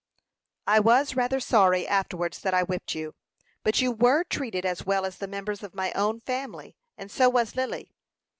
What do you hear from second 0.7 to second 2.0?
was rather sorry